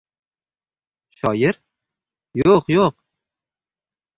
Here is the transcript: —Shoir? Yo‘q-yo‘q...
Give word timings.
—Shoir? 1.17 1.59
Yo‘q-yo‘q... 2.41 2.91